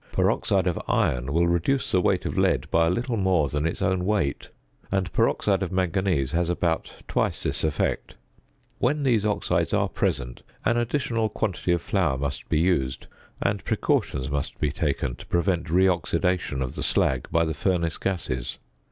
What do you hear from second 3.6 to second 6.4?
its own weight; and peroxide of manganese